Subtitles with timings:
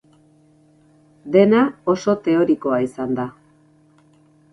[1.35, 1.59] Dena
[1.93, 3.27] oso teorikoa izan da.